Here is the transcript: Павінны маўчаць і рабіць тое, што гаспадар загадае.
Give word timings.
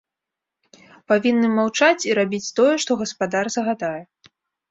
Павінны 1.09 1.49
маўчаць 1.57 2.07
і 2.09 2.15
рабіць 2.21 2.49
тое, 2.59 2.71
што 2.85 2.91
гаспадар 3.01 3.45
загадае. 3.57 4.01